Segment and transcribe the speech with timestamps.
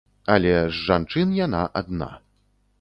[0.35, 2.11] Але з жанчын яна адна.